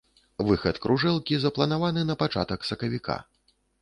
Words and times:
Выхад 0.45 0.77
кружэлкі 0.85 1.37
запланаваны 1.43 2.07
на 2.11 2.15
пачатак 2.23 2.67
сакавіка. 2.71 3.19